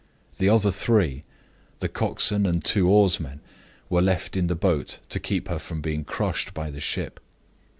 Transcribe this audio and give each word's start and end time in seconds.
The 0.39 0.49
other 0.49 0.71
three 0.71 1.25
the 1.77 1.87
coxswain 1.87 2.47
and 2.47 2.65
two 2.65 2.89
oarsmen 2.89 3.39
were 3.87 4.01
left 4.01 4.35
in 4.35 4.47
the 4.47 4.55
boat 4.55 4.97
to 5.09 5.19
keep 5.19 5.47
her 5.47 5.59
from 5.59 5.79
being 5.79 6.05
crushed 6.05 6.55
by 6.55 6.71
the 6.71 6.81
ship. 6.81 7.19